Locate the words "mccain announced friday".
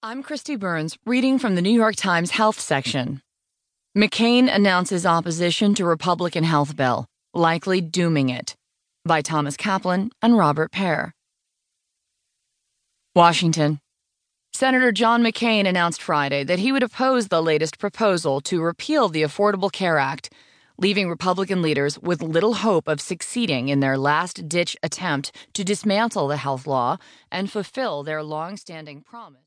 15.24-16.44